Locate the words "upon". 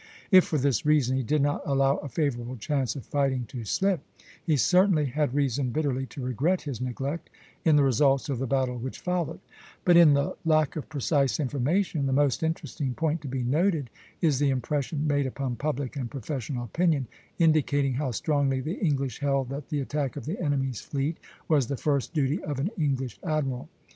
15.27-15.55